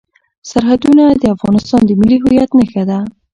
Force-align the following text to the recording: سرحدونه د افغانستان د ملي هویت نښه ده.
سرحدونه 0.49 1.03
د 1.21 1.23
افغانستان 1.35 1.81
د 1.85 1.91
ملي 1.99 2.17
هویت 2.23 2.49
نښه 2.59 2.83
ده. 2.89 2.99